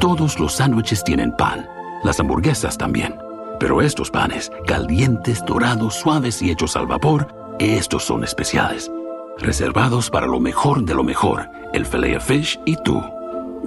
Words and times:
Todos 0.00 0.40
los 0.40 0.54
sándwiches 0.54 1.04
tienen 1.04 1.36
pan, 1.36 1.68
las 2.04 2.18
hamburguesas 2.18 2.78
también. 2.78 3.16
Pero 3.60 3.82
estos 3.82 4.10
panes, 4.10 4.50
calientes, 4.66 5.44
dorados, 5.44 5.96
suaves 5.96 6.40
y 6.40 6.50
hechos 6.50 6.74
al 6.76 6.86
vapor, 6.86 7.28
estos 7.58 8.02
son 8.02 8.24
especiales. 8.24 8.90
Reservados 9.38 10.08
para 10.08 10.26
lo 10.26 10.40
mejor 10.40 10.86
de 10.86 10.94
lo 10.94 11.04
mejor, 11.04 11.50
el 11.74 11.84
filet 11.84 12.18
fish 12.22 12.58
y 12.64 12.76
tú, 12.76 13.02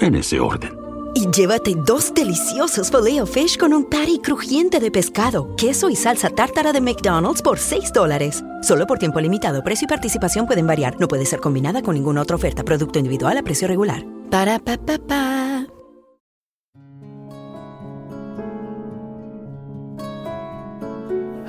en 0.01 0.15
ese 0.15 0.39
orden. 0.39 0.75
Y 1.13 1.29
llévate 1.29 1.75
dos 1.85 2.11
deliciosos 2.11 2.89
filet 2.89 3.27
fish 3.27 3.55
con 3.55 3.71
un 3.71 3.85
patty 3.85 4.17
crujiente 4.17 4.79
de 4.79 4.89
pescado, 4.89 5.55
queso 5.55 5.87
y 5.87 5.95
salsa 5.95 6.31
tártara 6.31 6.73
de 6.73 6.81
McDonald's 6.81 7.43
por 7.43 7.59
6 7.59 7.93
dólares. 7.93 8.43
Solo 8.63 8.87
por 8.87 8.97
tiempo 8.97 9.19
limitado, 9.19 9.63
precio 9.63 9.85
y 9.85 9.89
participación 9.89 10.47
pueden 10.47 10.65
variar. 10.65 10.99
No 10.99 11.07
puede 11.07 11.27
ser 11.27 11.39
combinada 11.39 11.83
con 11.83 11.93
ninguna 11.93 12.23
otra 12.23 12.37
oferta. 12.37 12.63
Producto 12.63 12.97
individual 12.97 13.37
a 13.37 13.43
precio 13.43 13.67
regular. 13.67 14.03
Para 14.31 14.57
pa 14.57 14.77
pa 14.77 14.97
pa. 14.97 15.56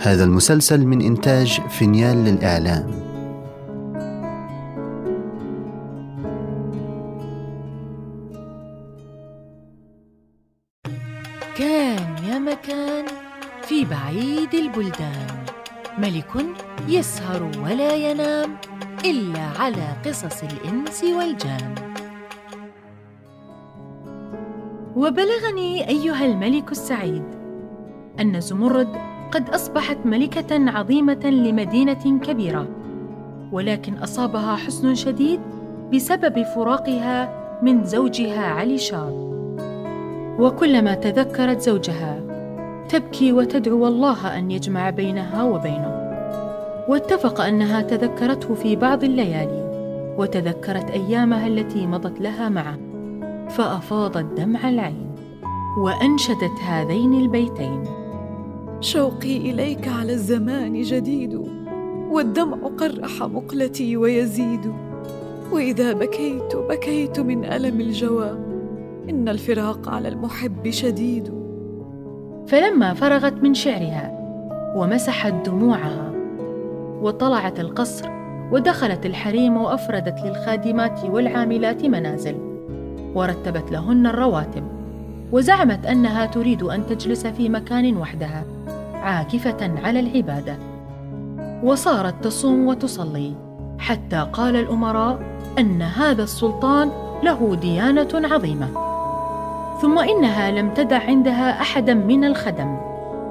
هذا 0.08 0.24
المسلسل 0.24 0.86
من 0.86 1.00
إنتاج 1.00 1.60
فينيال 1.68 2.24
للإعلام. 2.24 2.90
كان 11.56 12.16
يا 12.28 12.38
مكان 12.38 13.04
في 13.62 13.84
بعيد 13.84 14.54
البلدان. 14.54 15.26
ملك 15.98 16.46
يسهر 16.88 17.42
ولا 17.64 17.94
ينام 17.94 18.56
إلا 19.04 19.40
على 19.40 19.96
قصص 20.06 20.42
الإنس 20.42 21.04
والجان. 21.04 21.74
وبلغني 24.96 25.88
أيها 25.88 26.24
الملك 26.24 26.72
السعيد 26.72 27.24
أن 28.20 28.40
زمرد 28.40 29.17
قد 29.32 29.48
أصبحت 29.50 29.98
ملكة 30.04 30.70
عظيمة 30.70 31.26
لمدينة 31.26 32.20
كبيرة 32.20 32.68
ولكن 33.52 33.94
أصابها 33.94 34.56
حزن 34.56 34.94
شديد 34.94 35.40
بسبب 35.94 36.42
فراقها 36.42 37.38
من 37.62 37.84
زوجها 37.84 38.46
علي 38.46 38.78
شار 38.78 39.12
وكلما 40.38 40.94
تذكرت 40.94 41.60
زوجها 41.60 42.20
تبكي 42.88 43.32
وتدعو 43.32 43.86
الله 43.86 44.38
أن 44.38 44.50
يجمع 44.50 44.90
بينها 44.90 45.42
وبينه. 45.42 45.98
واتفق 46.88 47.40
أنها 47.40 47.82
تذكرته 47.82 48.54
في 48.54 48.76
بعض 48.76 49.04
الليالي 49.04 49.68
وتذكرت 50.18 50.90
أيامها 50.90 51.46
التي 51.46 51.86
مضت 51.86 52.20
لها 52.20 52.48
معه 52.48 52.78
فأفاضت 53.48 54.40
دمع 54.40 54.68
العين 54.68 55.10
وأنشدت 55.78 56.60
هذين 56.62 57.14
البيتين. 57.14 57.97
شوقي 58.80 59.36
إليك 59.36 59.88
على 59.88 60.12
الزمان 60.12 60.82
جديد 60.82 61.42
والدمع 62.10 62.56
قرح 62.56 63.22
مقلتي 63.22 63.96
ويزيد. 63.96 64.72
وإذا 65.52 65.92
بكيت 65.92 66.56
بكيت 66.56 67.20
من 67.20 67.44
ألم 67.44 67.80
الجوى. 67.80 68.30
إن 69.10 69.28
الفراق 69.28 69.88
على 69.88 70.08
المحب 70.08 70.70
شديد. 70.70 71.34
فلما 72.46 72.94
فرغت 72.94 73.42
من 73.42 73.54
شعرها 73.54 74.18
ومسحت 74.76 75.48
دموعها 75.48 76.12
وطلعت 77.02 77.60
القصر 77.60 78.08
ودخلت 78.52 79.06
الحريم 79.06 79.56
وأفردت 79.56 80.20
للخادمات 80.24 81.04
والعاملات 81.04 81.84
منازل 81.84 82.36
ورتبت 83.14 83.72
لهن 83.72 84.06
الرواتب. 84.06 84.77
وزعمت 85.32 85.86
أنها 85.86 86.26
تريد 86.26 86.62
أن 86.62 86.86
تجلس 86.86 87.26
في 87.26 87.48
مكان 87.48 87.96
وحدها 87.96 88.44
عاكفة 88.94 89.80
على 89.84 90.00
العبادة. 90.00 90.56
وصارت 91.62 92.24
تصوم 92.24 92.66
وتصلي. 92.66 93.34
حتى 93.78 94.26
قال 94.32 94.56
الأمراء 94.56 95.18
أن 95.58 95.82
هذا 95.82 96.22
السلطان 96.22 96.90
له 97.22 97.56
ديانة 97.60 98.08
عظيمة. 98.14 98.68
ثم 99.82 99.98
إنها 99.98 100.50
لم 100.50 100.74
تدع 100.74 101.02
عندها 101.02 101.60
أحدا 101.60 101.94
من 101.94 102.24
الخدم 102.24 102.76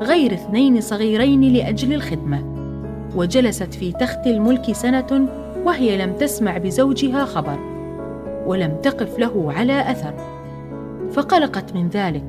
غير 0.01 0.33
اثنين 0.33 0.81
صغيرين 0.81 1.41
لأجل 1.41 1.93
الخدمة. 1.93 2.43
وجلست 3.15 3.73
في 3.73 3.91
تخت 3.91 4.27
الملك 4.27 4.71
سنة 4.71 5.27
وهي 5.65 5.97
لم 5.97 6.13
تسمع 6.13 6.57
بزوجها 6.57 7.25
خبر 7.25 7.59
ولم 8.45 8.77
تقف 8.83 9.19
له 9.19 9.53
على 9.57 9.91
أثر. 9.91 10.36
فقلقت 11.17 11.75
من 11.75 11.89
ذلك 11.89 12.23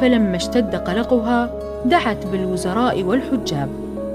فلما 0.00 0.36
اشتد 0.36 0.74
قلقها 0.74 1.60
دعت 1.84 2.26
بالوزراء 2.26 3.02
والحجاب 3.02 3.68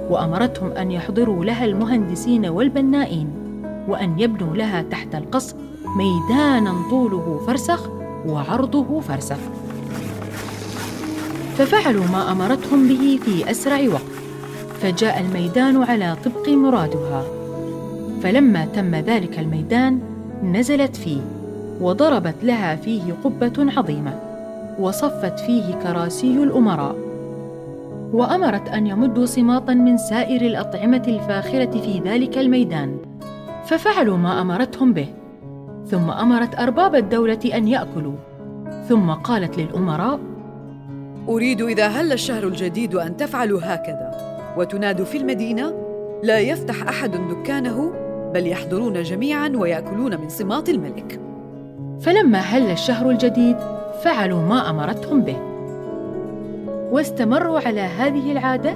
وأمرتهم 0.09 0.71
أن 0.71 0.91
يحضروا 0.91 1.45
لها 1.45 1.65
المهندسين 1.65 2.45
والبنائين 2.45 3.27
وأن 3.87 4.19
يبنوا 4.19 4.55
لها 4.55 4.81
تحت 4.81 5.15
القصر 5.15 5.55
ميدانا 5.97 6.73
طوله 6.89 7.41
فرسخ 7.47 7.89
وعرضه 8.27 8.99
فرسخ. 8.99 9.37
ففعلوا 11.57 12.05
ما 12.05 12.31
أمرتهم 12.31 12.87
به 12.87 13.19
في 13.25 13.51
أسرع 13.51 13.87
وقت 13.87 14.01
فجاء 14.81 15.19
الميدان 15.19 15.83
على 15.83 16.17
طبق 16.25 16.49
مرادها. 16.49 17.23
فلما 18.23 18.65
تم 18.65 18.95
ذلك 18.95 19.39
الميدان 19.39 19.99
نزلت 20.43 20.95
فيه. 20.95 21.21
وضربت 21.81 22.35
لها 22.43 22.75
فيه 22.75 23.13
قبة 23.23 23.53
عظيمة 23.77 24.19
وصفت 24.79 25.39
فيه 25.39 25.75
كراسي 25.83 26.43
الأمراء. 26.43 26.95
وأمرت 28.13 28.69
أن 28.69 28.87
يمدوا 28.87 29.25
صماطا 29.25 29.73
من 29.73 29.97
سائر 29.97 30.41
الأطعمة 30.41 31.03
الفاخرة 31.07 31.79
في 31.79 32.01
ذلك 32.05 32.37
الميدان 32.37 32.97
ففعلوا 33.65 34.17
ما 34.17 34.41
أمرتهم 34.41 34.93
به. 34.93 35.07
ثم 35.87 36.09
أمرت 36.09 36.59
أرباب 36.59 36.95
الدولة 36.95 37.39
أن 37.55 37.67
يأكلوا. 37.67 38.15
ثم 38.89 39.11
قالت 39.11 39.57
للأمراء 39.57 40.19
أريد 41.29 41.61
إذا 41.61 41.87
هل 41.87 42.11
الشهر 42.11 42.47
الجديد 42.47 42.95
أن 42.95 43.17
تفعلوا 43.17 43.59
هكذا؟ 43.63 44.11
وتنادوا 44.57 45.05
في 45.05 45.17
المدينة 45.17 45.73
لا 46.23 46.39
يفتح 46.39 46.87
أحد 46.87 47.11
دكانه 47.11 47.91
بل 48.33 48.47
يحضرون 48.47 49.03
جميعا 49.03 49.51
ويأكلون 49.55 50.21
من 50.21 50.29
صماط 50.29 50.69
الملك. 50.69 51.28
فلما 52.01 52.39
هل 52.39 52.71
الشهر 52.71 53.09
الجديد 53.09 53.57
فعلوا 54.03 54.41
ما 54.41 54.69
أمرتهم 54.69 55.21
به. 55.21 55.37
واستمروا 56.91 57.59
على 57.59 57.81
هذه 57.81 58.31
العادة 58.31 58.73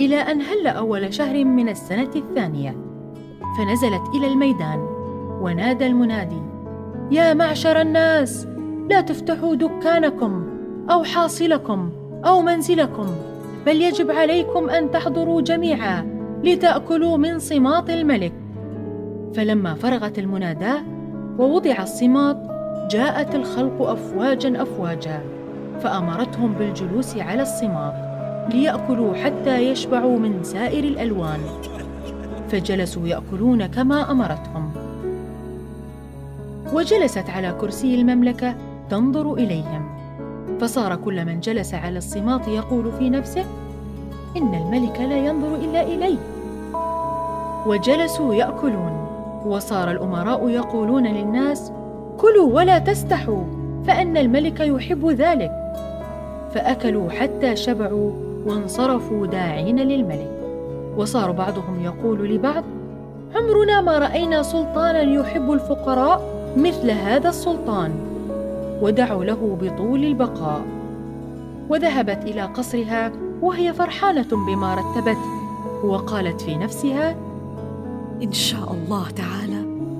إلى 0.00 0.16
أن 0.16 0.40
هل 0.40 0.66
أول 0.66 1.14
شهر 1.14 1.44
من 1.44 1.68
السنة 1.68 2.10
الثانية. 2.16 2.76
فنزلت 3.58 4.02
إلى 4.14 4.26
الميدان 4.26 4.78
ونادى 5.40 5.86
المنادي 5.86 6.42
يا 7.10 7.34
معشر 7.34 7.80
الناس 7.80 8.46
لا 8.90 9.00
تفتحوا 9.00 9.54
دكانكم 9.54 10.46
أو 10.90 11.04
حاصلكم 11.04 11.90
أو 12.24 12.42
منزلكم 12.42 13.06
بل 13.66 13.82
يجب 13.82 14.10
عليكم 14.10 14.70
أن 14.70 14.90
تحضروا 14.90 15.40
جميعا 15.40 16.06
لتأكلوا 16.44 17.16
من 17.16 17.38
صماط 17.38 17.90
الملك. 17.90 18.32
فلما 19.34 19.74
فرغت 19.74 20.18
المناداة 20.18 20.82
ووضع 21.38 21.82
الصماط 21.82 22.49
جاءت 22.90 23.34
الخلق 23.34 23.82
افواجا 23.82 24.62
افواجا 24.62 25.20
فأمرتهم 25.80 26.52
بالجلوس 26.52 27.16
على 27.16 27.42
الصماط 27.42 27.94
ليأكلوا 28.54 29.14
حتى 29.14 29.58
يشبعوا 29.58 30.18
من 30.18 30.42
سائر 30.42 30.84
الألوان. 30.84 31.40
فجلسوا 32.48 33.06
يأكلون 33.06 33.66
كما 33.66 34.10
أمرتهم. 34.10 34.70
وجلست 36.72 37.30
على 37.30 37.52
كرسي 37.60 37.94
المملكة 37.94 38.54
تنظر 38.90 39.34
إليهم. 39.34 39.88
فصار 40.60 40.96
كل 40.96 41.24
من 41.24 41.40
جلس 41.40 41.74
على 41.74 41.98
الصماط 41.98 42.48
يقول 42.48 42.92
في 42.92 43.10
نفسه 43.10 43.44
إن 44.36 44.54
الملك 44.54 45.00
لا 45.00 45.18
ينظر 45.26 45.54
إلا 45.54 45.82
الي 45.82 46.18
وجلسوا 47.66 48.34
يأكلون. 48.34 49.06
وصار 49.46 49.90
الأمراء 49.90 50.48
يقولون 50.48 51.06
للناس 51.06 51.72
كلوا 52.20 52.52
ولا 52.52 52.78
تستحوا 52.78 53.44
فأن 53.86 54.16
الملك 54.16 54.60
يحب 54.60 55.10
ذلك. 55.10 55.52
فأكلوا 56.54 57.10
حتى 57.10 57.56
شبعوا 57.56 58.12
وانصرفوا 58.46 59.26
داعين 59.26 59.76
للملك. 59.76 60.30
وصار 60.96 61.30
بعضهم 61.30 61.84
يقول 61.84 62.34
لبعض 62.34 62.64
عمرنا 63.34 63.80
ما 63.80 63.98
رأينا 63.98 64.42
سلطانا 64.42 65.00
يحب 65.00 65.52
الفقراء 65.52 66.20
مثل 66.56 66.90
هذا 66.90 67.28
السلطان. 67.28 67.92
ودعوا 68.82 69.24
له 69.24 69.58
بطول 69.62 70.04
البقاء. 70.04 70.62
وذهبت 71.68 72.24
إلى 72.24 72.42
قصرها 72.42 73.12
وهي 73.42 73.72
فرحانة 73.72 74.28
بما 74.46 74.74
رتبت. 74.74 75.18
وقالت 75.84 76.40
في 76.40 76.56
نفسها 76.56 77.16
إن 78.22 78.32
شاء 78.32 78.72
الله 78.72 79.10
تعالى 79.10 79.49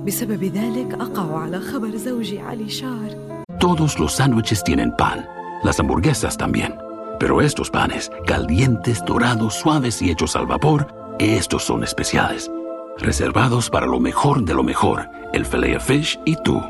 بسبب 0.06 0.44
ذلك 0.44 0.94
اقع 0.94 1.38
على 1.38 1.60
خبر 1.60 1.96
زوجي 1.96 2.40
علي 2.40 2.70
شار 2.70 3.26
Todos 3.58 3.98
los 3.98 4.12
sándwiches 4.12 4.62
tienen 4.62 4.92
pan, 4.96 5.26
las 5.64 5.80
hamburguesas 5.80 6.36
también. 6.36 6.74
Pero 7.18 7.40
estos 7.40 7.70
panes, 7.70 8.10
calientes, 8.26 9.02
dorados, 9.04 9.54
suaves 9.54 10.02
y 10.02 10.10
hechos 10.10 10.36
al 10.36 10.46
vapor, 10.46 10.86
estos 11.18 11.64
son 11.64 11.82
especiales. 11.82 12.50
Reservados 12.98 13.70
para 13.70 13.86
lo 13.86 13.98
mejor 13.98 14.44
de 14.44 14.54
lo 14.54 14.62
mejor, 14.62 15.08
el 15.32 15.44
filet 15.46 15.80
fish 15.80 16.20
y 16.24 16.36
tú. 16.44 16.62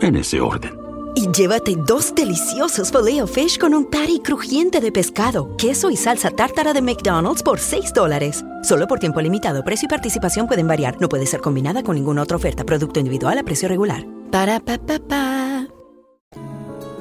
En 0.00 0.16
ese 0.16 0.40
orden. 0.40 0.78
Y 1.16 1.28
llévate 1.32 1.74
dos 1.76 2.14
deliciosos 2.14 2.90
filet 2.92 3.26
fish 3.26 3.58
con 3.58 3.74
un 3.74 3.84
patty 3.84 4.20
crujiente 4.20 4.80
de 4.80 4.92
pescado, 4.92 5.56
queso 5.56 5.90
y 5.90 5.96
salsa 5.96 6.30
tártara 6.30 6.72
de 6.72 6.82
McDonald's 6.82 7.42
por 7.42 7.58
6 7.58 7.92
dólares. 7.92 8.43
Solo 8.65 8.87
por 8.87 8.97
tiempo 8.97 9.21
limitado. 9.21 9.63
Precio 9.63 9.85
y 9.85 9.89
participación 9.89 10.47
pueden 10.47 10.67
variar. 10.67 10.99
No 10.99 11.07
puede 11.07 11.27
ser 11.27 11.39
combinada 11.39 11.83
con 11.83 11.93
ninguna 11.93 12.23
otra 12.23 12.37
oferta. 12.37 12.63
Producto 12.63 12.99
individual 12.99 13.37
a 13.37 13.43
precio 13.43 13.69
regular. 13.69 14.03
Para 14.31 14.59
pa 14.59 14.79
pa 14.79 14.97
pa. 14.97 15.67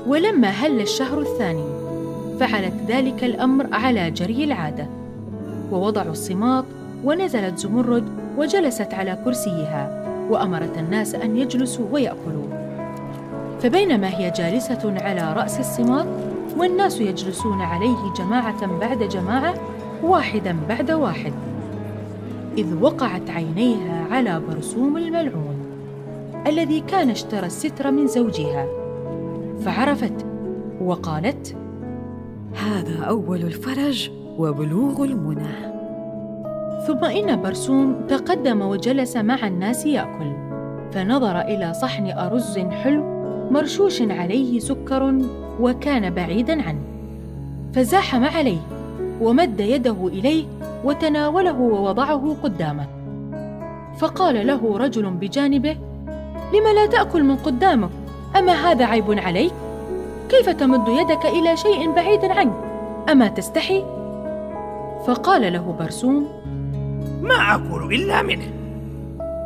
ولما 0.06 0.48
هل 0.48 0.80
الشهر 0.80 1.20
الثاني 1.20 1.64
فعلت 2.40 2.74
ذلك 2.88 3.24
الأمر 3.24 3.66
على 3.72 4.10
جري 4.10 4.44
العادة 4.44 4.88
ووضعوا 5.72 6.12
الصماط 6.12 6.64
ونزلت 7.04 7.58
زمرد 7.58 8.04
وجلست 8.36 8.94
على 8.94 9.18
كرسيها 9.24 10.04
وأمرت 10.30 10.78
الناس 10.78 11.14
أن 11.14 11.36
يجلسوا 11.36 11.86
ويأكلوا 11.92 12.48
فبينما 13.62 14.08
هي 14.08 14.30
جالسة 14.30 14.94
على 15.00 15.32
رأس 15.32 15.60
الصماط 15.60 16.06
والناس 16.56 17.00
يجلسون 17.00 17.60
عليه 17.62 18.12
جماعة 18.18 18.66
بعد 18.66 19.02
جماعة 19.02 19.54
واحدا 20.02 20.56
بعد 20.68 20.90
واحد 20.90 21.32
إذ 22.58 22.74
وقعت 22.82 23.30
عينيها 23.30 24.06
على 24.10 24.40
برسوم 24.48 24.96
الملعون 24.96 25.56
الذي 26.46 26.80
كان 26.80 27.10
اشترى 27.10 27.46
الستر 27.46 27.90
من 27.90 28.06
زوجها. 28.06 28.66
فعرفت 29.60 30.26
وقالت 30.80 31.56
هذا 32.54 33.04
أول 33.04 33.42
الفرج 33.42 34.10
وبلوغ 34.38 35.04
المنى. 35.04 35.74
ثم 36.86 37.04
إن 37.04 37.42
برسوم 37.42 37.96
تقدم 38.08 38.62
وجلس 38.62 39.16
مع 39.16 39.46
الناس 39.46 39.86
يأكل 39.86 40.32
فنظر 40.92 41.40
إلى 41.40 41.74
صحن 41.74 42.06
أرز 42.06 42.58
حلو 42.58 43.04
مرشوش 43.50 44.02
عليه 44.02 44.58
سكر 44.58 45.18
وكان 45.60 46.14
بعيدا 46.14 46.62
عنه 46.62 46.80
فزاحم 47.72 48.24
عليه. 48.24 48.73
ومد 49.20 49.60
يده 49.60 50.06
إليه 50.06 50.44
وتناوله 50.84 51.60
ووضعه 51.60 52.36
قدامه 52.42 52.86
فقال 53.98 54.46
له 54.46 54.78
رجل 54.78 55.10
بجانبه 55.10 55.76
لم 56.54 56.74
لا 56.74 56.86
تأكل 56.86 57.22
من 57.24 57.36
قدامك 57.36 57.90
أما 58.36 58.52
هذا 58.52 58.84
عيب 58.84 59.18
عليك؟ 59.18 59.52
كيف 60.28 60.48
تمد 60.48 60.88
يدك 60.88 61.26
إلى 61.26 61.56
شيء 61.56 61.92
بعيد 61.92 62.24
عنك؟ 62.24 62.52
أما 63.10 63.28
تستحي؟ 63.28 63.84
فقال 65.06 65.52
له 65.52 65.76
برسوم 65.80 66.28
ما 67.22 67.54
أكل 67.54 67.94
إلا 67.94 68.22
منه 68.22 68.46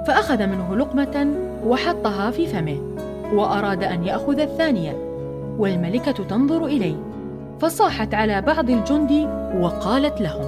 فأخذ 0.07 0.47
منه 0.47 0.77
لقمة 0.77 1.35
وحطها 1.67 2.31
في 2.31 2.47
فمه 2.47 2.79
وأراد 3.33 3.85
أن 3.85 4.05
يأخذ 4.05 4.39
الثانية 4.39 4.97
والملكة 5.59 6.13
تنظر 6.13 6.67
إليه 6.67 6.97
فصاحت 7.61 8.15
على 8.15 8.41
بعض 8.41 8.71
الجند 8.71 9.29
وقالت 9.61 10.21
لهم 10.21 10.47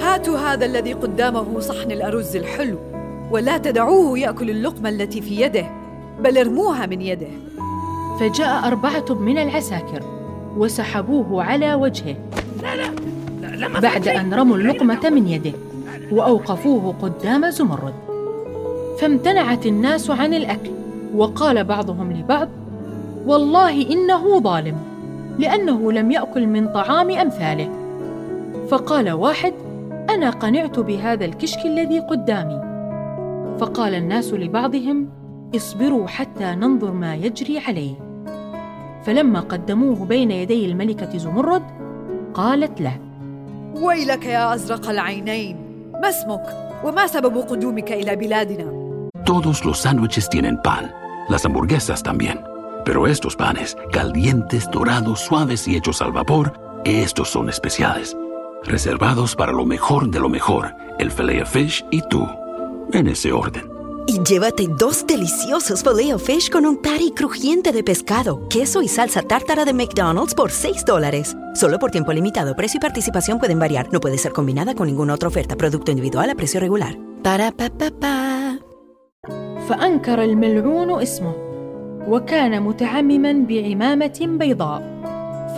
هاتوا 0.00 0.38
هذا 0.38 0.66
الذي 0.66 0.92
قدامه 0.92 1.60
صحن 1.60 1.90
الأرز 1.90 2.36
الحلو 2.36 2.78
ولا 3.30 3.58
تدعوه 3.58 4.18
يأكل 4.18 4.50
اللقمة 4.50 4.88
التي 4.88 5.20
في 5.20 5.40
يده 5.40 5.66
بل 6.20 6.38
ارموها 6.38 6.86
من 6.86 7.02
يده. 7.02 7.28
فجاء 8.20 8.66
أربعة 8.68 9.04
من 9.10 9.38
العساكر 9.38 10.02
وسحبوه 10.56 11.44
على 11.44 11.74
وجهه 11.74 12.16
لا 12.62 12.76
لا 12.76 13.56
لا 13.56 13.80
بعد 13.80 14.08
أن 14.08 14.34
رموا 14.34 14.56
اللقمة 14.56 15.10
من 15.10 15.28
يده 15.28 15.52
وأوقفوه 16.12 16.94
قدام 17.02 17.50
زمرد. 17.50 17.94
فامتنعت 19.00 19.66
الناس 19.66 20.10
عن 20.10 20.34
الأكل 20.34 20.70
وقال 21.14 21.64
بعضهم 21.64 22.12
لبعض 22.12 22.48
والله 23.26 23.92
إنه 23.92 24.40
ظالم. 24.40 24.93
لأنه 25.38 25.92
لم 25.92 26.10
يأكل 26.10 26.46
من 26.46 26.68
طعام 26.68 27.10
أمثاله. 27.10 27.70
فقال 28.68 29.10
واحد 29.10 29.54
أنا 30.10 30.30
قنعت 30.30 30.78
بهذا 30.78 31.24
الكشك 31.24 31.66
الذي 31.66 31.98
قدامي. 32.00 32.60
فقال 33.60 33.94
الناس 33.94 34.34
لبعضهم 34.34 35.08
اصبروا 35.56 36.06
حتى 36.06 36.44
ننظر 36.44 36.92
ما 36.92 37.14
يجري 37.14 37.58
عليه. 37.58 37.94
فلما 39.04 39.40
قدموه 39.40 40.04
بين 40.04 40.30
يدي 40.30 40.66
الملكة 40.66 41.18
زمرد 41.18 41.62
قالت 42.34 42.80
له 42.80 42.98
ويلك 43.82 44.26
يا 44.26 44.54
أزرق 44.54 44.90
العينين 44.90 45.56
ما 46.02 46.08
اسمك؟ 46.08 46.46
وما 46.84 47.06
سبب 47.06 47.36
قدومك 47.36 47.92
إلى 47.92 48.16
بلادنا؟ 48.16 48.84
Todos 49.24 49.64
los 49.64 49.78
sándwiches 49.80 50.28
tienen 50.28 50.56
pan, 50.62 50.92
las 51.28 51.44
hamburguesas 51.46 52.02
también. 52.02 52.53
Pero 52.85 53.07
estos 53.07 53.35
panes, 53.35 53.77
calientes, 53.91 54.69
dorados, 54.71 55.19
suaves 55.19 55.67
y 55.67 55.75
hechos 55.75 56.01
al 56.01 56.11
vapor, 56.11 56.53
estos 56.85 57.29
son 57.29 57.49
especiales. 57.49 58.15
Reservados 58.63 59.35
para 59.35 59.51
lo 59.51 59.65
mejor 59.65 60.09
de 60.09 60.19
lo 60.19 60.29
mejor, 60.29 60.73
el 60.97 61.11
filet 61.11 61.45
fish 61.45 61.85
y 61.91 62.01
tú. 62.09 62.27
En 62.93 63.07
ese 63.07 63.31
orden. 63.31 63.69
Y 64.07 64.23
llévate 64.23 64.67
dos 64.67 65.05
deliciosos 65.05 65.83
filet 65.83 66.17
fish 66.17 66.49
con 66.49 66.65
un 66.65 66.77
patty 66.77 67.11
crujiente 67.11 67.71
de 67.71 67.83
pescado, 67.83 68.47
queso 68.49 68.81
y 68.81 68.87
salsa 68.87 69.21
tártara 69.21 69.65
de 69.65 69.73
McDonald's 69.73 70.33
por 70.33 70.51
6 70.51 70.83
dólares. 70.85 71.35
Solo 71.53 71.77
por 71.79 71.91
tiempo 71.91 72.11
limitado. 72.11 72.55
Precio 72.55 72.79
y 72.79 72.81
participación 72.81 73.39
pueden 73.39 73.59
variar. 73.59 73.89
No 73.91 73.99
puede 73.99 74.17
ser 74.17 74.31
combinada 74.31 74.73
con 74.73 74.87
ninguna 74.87 75.13
otra 75.13 75.27
oferta. 75.27 75.55
Producto 75.55 75.91
individual 75.91 76.29
a 76.29 76.35
precio 76.35 76.59
regular. 76.59 76.97
Para 77.23 77.51
pa 77.51 77.69
pa 77.69 77.91
pa. 77.91 78.59
فأنكر 79.69 80.23
الملعون 80.23 81.01
اسمه 81.01 81.33
وكان 82.08 82.62
متعمما 82.62 83.32
بعمامة 83.32 84.18
بيضاء. 84.20 84.94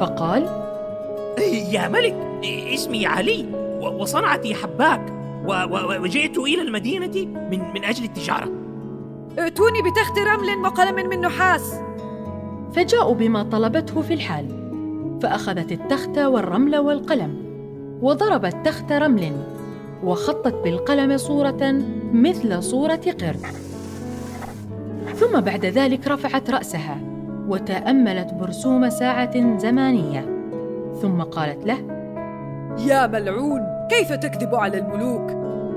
فقال 0.01 0.43
يا 1.73 1.89
ملك 1.89 2.15
اسمي 2.75 3.07
علي 3.07 3.47
وصنعتي 4.01 4.55
حباك 4.55 5.13
وجئت 6.03 6.39
إلى 6.39 6.63
المدينة 6.63 7.27
من 7.51 7.59
من 7.75 7.85
أجل 7.85 8.05
التجارة. 8.05 8.49
ائتوني 9.39 9.79
بتخت 9.83 10.19
رمل 10.19 10.67
وقلم 10.67 11.09
من 11.09 11.21
نحاس. 11.21 11.75
فجاءوا 12.73 13.15
بما 13.15 13.43
طلبته 13.43 14.03
في 14.03 14.15
الحال. 14.15 14.47
فأخذت 15.23 15.73
التخت 15.73 16.19
والرمل 16.19 16.77
والقلم 16.77 17.37
وضربت 18.03 18.57
تخت 18.65 18.93
رمل 18.93 19.33
وخطت 20.05 20.55
بالقلم 20.65 21.17
صورة 21.17 21.83
مثل 22.13 22.63
صورة 22.63 23.01
قرد. 23.21 23.47
ثم 25.17 25.41
بعد 25.41 25.67
ذلك 25.67 26.09
رفعت 26.09 26.51
رأسها 26.51 26.99
وتأملت 27.49 28.35
برسوم 28.35 28.91
ساعة 28.91 29.59
زمانية. 29.59 30.27
ثم 31.03 31.23
قالت 31.23 31.67
له 31.67 31.79
يا 32.87 33.07
ملعون 33.07 33.61
كيف 33.91 34.13
تكذب 34.13 34.55
على 34.55 34.79
الملوك؟ 34.79 35.31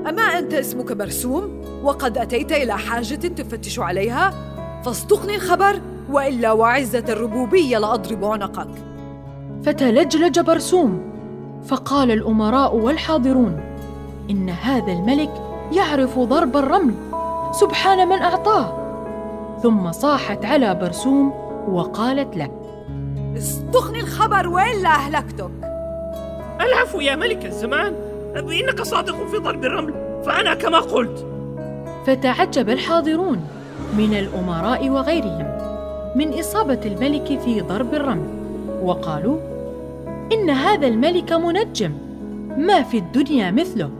أما 0.08 0.22
أنت 0.22 0.54
اسمك 0.54 0.92
برسوم 0.92 1.60
وقد 1.82 2.18
أتيت 2.18 2.52
إلى 2.52 2.78
حاجة 2.78 3.14
تفتش 3.14 3.78
عليها؟ 3.78 4.34
فاصدقني 4.84 5.34
الخبر 5.34 5.80
وإلا 6.10 6.52
وعزة 6.52 7.04
الربوبية 7.08 7.78
لأضرب 7.78 8.24
عنقك. 8.24 8.70
فتلجلج 9.64 10.40
برسوم. 10.40 11.02
فقال 11.66 12.10
الأمراء 12.10 12.76
والحاضرون 12.76 13.60
إن 14.30 14.48
هذا 14.48 14.92
الملك 14.92 15.30
يعرف 15.72 16.18
ضرب 16.18 16.56
الرمل. 16.56 16.94
سبحان 17.52 18.08
من 18.08 18.22
أعطاه. 18.22 18.79
ثم 19.62 19.92
صاحت 19.92 20.44
على 20.44 20.74
برسوم 20.74 21.32
وقالت 21.68 22.36
له 22.36 22.50
اصدقني 23.38 24.00
الخبر 24.00 24.48
وإلا 24.48 24.88
أهلكتك؟ 24.88 25.50
العفو 26.60 27.00
يا 27.00 27.16
ملك 27.16 27.46
الزمان 27.46 27.94
إنك 28.36 28.82
صادق 28.82 29.26
في 29.26 29.36
ضرب 29.36 29.64
الرمل 29.64 29.94
فأنا 30.24 30.54
كما 30.54 30.78
قلت. 30.78 31.26
فتعجب 32.06 32.70
الحاضرون 32.70 33.40
من 33.98 34.14
الأمراء 34.14 34.90
وغيرهم 34.90 35.46
من 36.16 36.38
إصابة 36.38 36.80
الملك 36.84 37.40
في 37.40 37.60
ضرب 37.60 37.94
الرمل 37.94 38.28
وقالوا 38.82 39.38
إن 40.32 40.50
هذا 40.50 40.86
الملك 40.86 41.32
منجم 41.32 41.92
ما 42.56 42.82
في 42.82 42.98
الدنيا 42.98 43.50
مثله. 43.50 43.90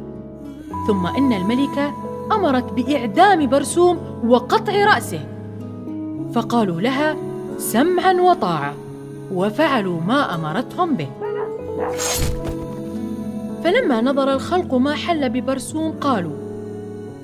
ثم 0.88 1.06
إن 1.06 1.32
الملكة 1.32 1.92
أمرت 2.32 2.72
بإعدام 2.72 3.46
برسوم 3.46 3.98
وقطع 4.24 4.72
رأسه. 4.94 5.29
فقالوا 6.34 6.80
لها 6.80 7.16
سمعا 7.58 8.12
وطاعة 8.12 8.74
وفعلوا 9.34 10.00
ما 10.00 10.34
أمرتهم 10.34 10.94
به. 10.94 11.08
فلما 13.64 14.00
نظر 14.00 14.32
الخلق 14.32 14.74
ما 14.74 14.94
حل 14.94 15.28
ببرسوم 15.28 15.92
قالوا 16.00 16.32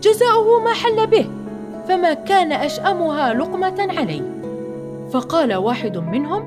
جزاؤه 0.02 0.64
ما 0.64 0.72
حل 0.72 1.06
به 1.06 1.26
فما 1.88 2.14
كان 2.14 2.52
أشأمها 2.52 3.34
لقمة 3.34 3.88
عليه. 3.98 4.22
فقال 5.12 5.54
واحد 5.54 5.98
منهم 5.98 6.42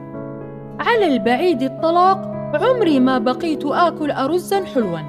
على 0.79 1.07
البعيد 1.07 1.61
الطلاق 1.61 2.31
عمري 2.53 2.99
ما 2.99 3.17
بقيت 3.17 3.65
آكل 3.65 4.11
أرزا 4.11 4.63
حلوا. 4.65 4.99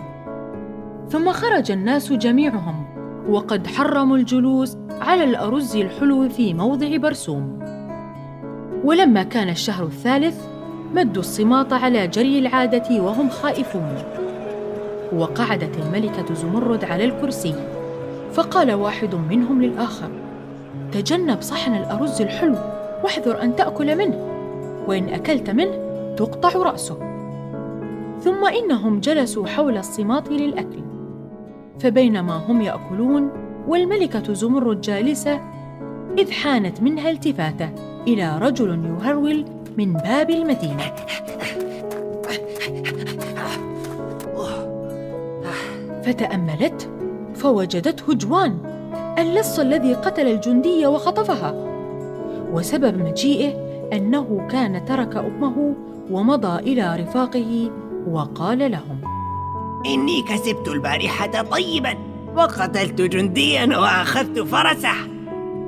ثم 1.11 1.33
خرج 1.33 1.71
الناس 1.71 2.13
جميعهم 2.13 2.85
وقد 3.29 3.67
حرموا 3.67 4.17
الجلوس 4.17 4.77
على 5.01 5.25
الأرز 5.25 5.77
الحلو 5.77 6.29
في 6.29 6.55
موضع 6.55 6.97
برسوم. 6.97 7.59
ولما 8.85 9.23
كان 9.23 9.49
الشهر 9.49 9.85
الثالث 9.85 10.47
مدوا 10.95 11.23
الصماط 11.23 11.73
على 11.73 12.07
جري 12.07 12.39
العادة 12.39 13.03
وهم 13.03 13.29
خائفون. 13.29 13.95
وقعدت 15.13 15.79
الملكة 15.79 16.35
زمرد 16.35 16.85
على 16.85 17.05
الكرسي 17.05 17.55
فقال 18.33 18.73
واحد 18.73 19.15
منهم 19.15 19.63
للآخر 19.63 20.11
تجنب 20.93 21.43
صحن 21.43 21.75
الأرز 21.75 22.23
الحلو 22.23 22.57
واحذر 23.05 23.43
أن 23.43 23.57
تأكل 23.57 23.97
منه 23.97 24.27
وإن 24.87 25.09
أكلت 25.09 25.51
منه 25.51 25.91
تقطع 26.17 26.59
رأسه. 26.63 26.99
ثم 28.21 28.47
إنهم 28.47 29.01
جلسوا 29.01 29.47
حول 29.47 29.79
الصماط 29.79 30.29
للأكل. 30.29 30.83
فبينما 31.79 32.37
هم 32.37 32.61
يأكلون 32.61 33.31
والملكة 33.71 34.33
زمرد 34.33 34.81
جالسة 34.81 35.41
إذ 36.19 36.31
حانت 36.31 36.83
منها 36.83 37.11
التفاتة 37.11 37.71
إلى 38.07 38.39
رجل 38.39 38.85
يهرول 38.85 39.45
من 39.79 39.93
باب 39.93 40.31
المدينة. 40.31 40.95
فتأملت 46.03 46.91
فوجدته 47.35 48.15
جوان 48.15 48.59
اللص 49.19 49.59
الذي 49.59 49.95
قتل 49.95 50.27
الجندي 50.27 50.87
وخطفها. 50.87 51.55
وسبب 52.53 53.03
مجيئه 53.03 53.53
أنه 53.93 54.47
كان 54.51 54.85
ترك 54.85 55.17
أمه 55.17 55.75
ومضى 56.11 56.59
إلى 56.73 56.97
رفاقه 56.97 57.71
وقال 58.11 58.71
لهم 58.71 59.01
إني 59.87 60.23
كسبت 60.23 60.69
البارحة 60.69 61.43
طيبا. 61.43 62.10
وقتلت 62.37 63.01
جنديا 63.01 63.79
وأخذت 63.79 64.39
فرسه. 64.39 64.95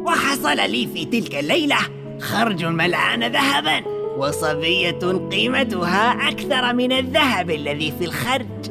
وحصل 0.04 0.56
لي 0.56 0.86
في 0.86 1.04
تلك 1.04 1.34
الليلة 1.34 1.76
خرج 2.20 2.64
ملعان 2.64 3.24
ذهبا 3.24 3.82
وصبية 4.18 5.28
قيمتها 5.30 6.28
أكثر 6.28 6.72
من 6.72 6.92
الذهب 6.92 7.50
الذي 7.50 7.92
في 7.98 8.04
الخرج. 8.04 8.70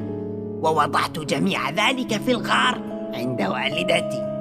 ووضعت 0.61 1.19
جميع 1.19 1.69
ذلك 1.69 2.21
في 2.21 2.31
الغار 2.31 2.81
عند 3.13 3.41
والدتي. 3.41 4.31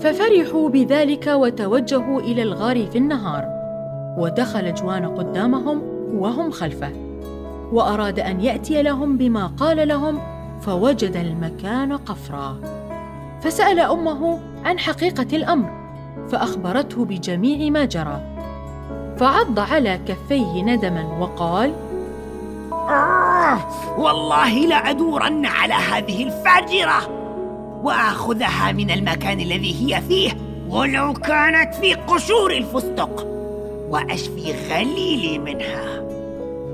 ففرحوا 0.00 0.68
بذلك 0.68 1.26
وتوجهوا 1.26 2.20
إلى 2.20 2.42
الغار 2.42 2.86
في 2.86 2.98
النهار. 2.98 3.44
ودخل 4.18 4.74
جوان 4.74 5.06
قدامهم 5.06 5.82
وهم 6.14 6.50
خلفه. 6.50 6.92
وأراد 7.72 8.20
أن 8.20 8.40
يأتي 8.40 8.82
لهم 8.82 9.16
بما 9.16 9.46
قال 9.46 9.88
لهم 9.88 10.35
فوجد 10.60 11.16
المكان 11.16 11.96
قفرا. 11.96 12.56
فسأل 13.40 13.80
أمه 13.80 14.40
عن 14.64 14.78
حقيقة 14.78 15.36
الأمر 15.36 15.70
فأخبرته 16.28 17.04
بجميع 17.04 17.70
ما 17.70 17.84
جرى. 17.84 18.20
فعض 19.18 19.58
على 19.58 20.00
كفيه 20.08 20.62
ندما 20.62 21.18
وقال 21.20 21.72
آه 22.72 23.58
والله 23.98 24.66
لأدورن 24.66 25.46
على 25.46 25.74
هذه 25.74 26.22
الفاجرة. 26.22 27.08
وآخذها 27.82 28.72
من 28.72 28.90
المكان 28.90 29.40
الذي 29.40 29.94
هي 29.94 30.00
فيه 30.00 30.30
ولو 30.68 31.12
كانت 31.12 31.74
في 31.74 31.94
قشور 31.94 32.50
الفستق. 32.50 33.26
وأشفي 33.88 34.54
غليلي 34.70 35.38
منها. 35.38 36.00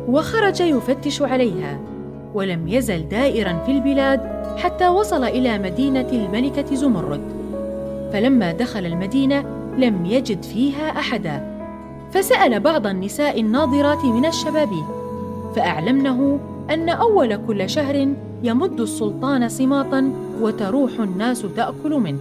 وخرج 0.08 0.60
يفتش 0.60 1.22
عليها. 1.22 1.91
ولم 2.34 2.68
يزل 2.68 3.08
دائرا 3.08 3.62
في 3.66 3.72
البلاد 3.72 4.20
حتى 4.56 4.88
وصل 4.88 5.24
إلى 5.24 5.58
مدينة 5.58 6.08
الملكة 6.12 6.74
زمرد. 6.74 7.20
فلما 8.12 8.52
دخل 8.52 8.86
المدينة 8.86 9.44
لم 9.78 10.06
يجد 10.06 10.42
فيها 10.42 10.90
أحدا. 10.90 11.52
فسأل 12.12 12.60
بعض 12.60 12.86
النساء 12.86 13.40
الناظرات 13.40 14.04
من 14.04 14.26
الشبابيك 14.26 14.84
فأعلمنه 15.56 16.38
أن 16.70 16.88
أول 16.88 17.36
كل 17.46 17.70
شهر 17.70 18.08
يمد 18.42 18.80
السلطان 18.80 19.48
صماطا 19.48 20.12
وتروح 20.40 20.90
الناس 21.00 21.46
تأكل 21.56 21.90
منه. 21.90 22.18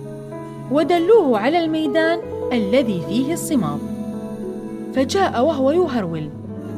ودلوه 0.72 1.40
على 1.40 1.66
الميدان 1.66 2.20
الذي 2.54 3.02
فيه 3.10 3.34
الصماط. 3.34 3.80
فجاء 4.94 5.46
وهو 5.46 5.72
يهرول 5.72 6.30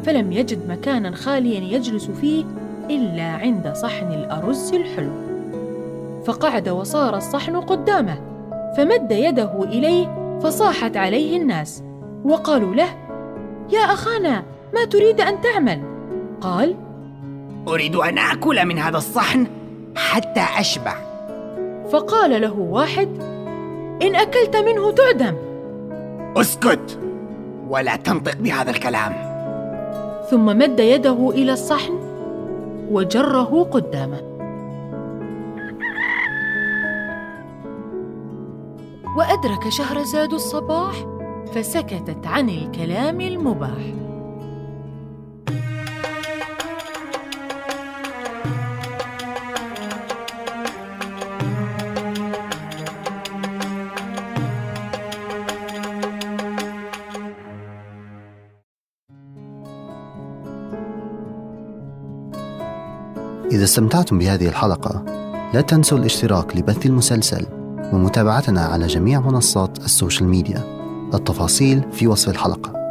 فلم 0.05 0.31
يجد 0.31 0.69
مكانا 0.69 1.11
خاليا 1.11 1.75
يجلس 1.75 2.05
فيه 2.05 2.43
إلا 2.95 3.23
عند 3.23 3.73
صحن 3.73 4.12
الأرز 4.12 4.73
الحلو. 4.73 5.12
فقعد 6.25 6.69
وصار 6.69 7.17
الصحن 7.17 7.55
قدامه 7.55 8.17
فمد 8.77 9.12
يده 9.12 9.63
إليه 9.63 10.23
فصاحت 10.43 10.97
عليه 10.97 11.38
الناس 11.38 11.83
وقالوا 12.25 12.75
له 12.75 12.89
يا 13.71 13.79
أخانا 13.79 14.43
ما 14.73 14.85
تريد 14.85 15.21
أن 15.21 15.41
تعمل؟ 15.41 15.81
قال 16.41 16.75
أريد 17.67 17.95
أن 17.95 18.17
آكل 18.17 18.65
من 18.65 18.79
هذا 18.79 18.97
الصحن 18.97 19.47
حتى 19.95 20.45
أشبع. 20.59 20.95
فقال 21.91 22.41
له 22.41 22.59
واحد 22.59 23.09
إن 24.01 24.15
أكلت 24.15 24.55
منه 24.55 24.91
تعدم. 24.91 25.35
أسكت 26.38 27.00
ولا 27.69 27.95
تنطق 27.95 28.35
بهذا 28.35 28.71
الكلام. 28.71 29.13
ثم 30.29 30.45
مد 30.45 30.79
يده 30.79 31.29
إلى 31.35 31.53
الصحن 31.53 32.02
وجره 32.93 33.63
قدامه. 33.63 34.21
وأدرك 39.17 39.69
شهرزاد 39.69 40.33
الصباح 40.33 40.93
فسكتت 41.53 42.27
عن 42.27 42.50
الكلام 42.50 43.21
المباح. 43.21 44.02
إذا 63.53 63.63
استمتعتم 63.63 64.17
بهذه 64.17 64.48
الحلقة 64.48 65.05
لا 65.53 65.62
تنسوا 65.62 65.98
الاشتراك 65.98 66.57
لبث 66.57 66.86
المسلسل 66.86 67.45
ومتابعتنا 67.93 68.62
على 68.62 68.88
جميع 68.88 69.19
منصات 69.19 69.77
السوشيال 69.77 70.29
ميديا 70.29 70.63
التفاصيل 71.13 71.83
في 71.91 72.07
وصف 72.07 72.29
الحلقة 72.29 72.83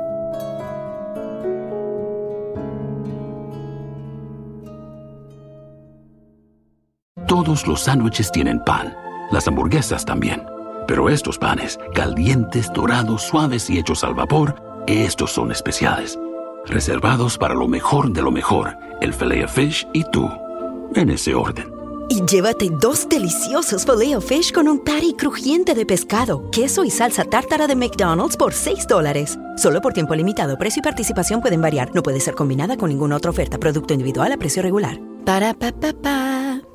Todos 7.26 7.66
los 7.66 7.80
sándwiches 7.80 8.30
tienen 8.30 8.62
pan, 8.62 8.94
las 9.30 9.48
hamburguesas 9.48 10.04
también. 10.04 10.44
Pero 10.86 11.08
estos 11.08 11.38
panes, 11.38 11.78
calientes, 11.94 12.70
dorados, 12.72 13.22
suaves 13.22 13.70
y 13.70 13.78
hechos 13.78 14.04
al 14.04 14.14
vapor, 14.14 14.54
estos 14.86 15.32
son 15.32 15.50
especiales. 15.50 16.18
Reservados 16.66 17.38
para 17.38 17.54
lo 17.54 17.66
mejor 17.68 18.12
de 18.12 18.22
lo 18.22 18.30
mejor, 18.30 18.76
el 19.00 19.12
filet 19.14 19.48
fish 19.48 19.88
y 19.92 20.04
tú, 20.04 20.30
en 20.96 21.10
ese 21.10 21.34
orden. 21.34 21.72
Y 22.08 22.22
llévate 22.26 22.68
dos 22.70 23.08
deliciosos 23.08 23.84
filet 23.84 24.20
fish 24.20 24.52
con 24.52 24.68
un 24.68 24.80
patty 24.80 25.14
crujiente 25.14 25.74
de 25.74 25.86
pescado, 25.86 26.50
queso 26.50 26.84
y 26.84 26.90
salsa 26.90 27.24
tártara 27.24 27.66
de 27.66 27.74
McDonald's 27.74 28.36
por 28.36 28.52
6 28.52 28.86
dólares. 28.86 29.38
Solo 29.56 29.80
por 29.80 29.92
tiempo 29.92 30.14
limitado. 30.14 30.58
Precio 30.58 30.80
y 30.80 30.82
participación 30.82 31.40
pueden 31.40 31.62
variar. 31.62 31.94
No 31.94 32.02
puede 32.02 32.20
ser 32.20 32.34
combinada 32.34 32.76
con 32.76 32.90
ninguna 32.90 33.16
otra 33.16 33.30
oferta. 33.30 33.58
Producto 33.58 33.94
individual 33.94 34.32
a 34.32 34.36
precio 34.36 34.62
regular. 34.62 35.00
Para 35.24 35.54
pa 35.54 35.72
pa 35.72 35.92
pa. 35.92 36.71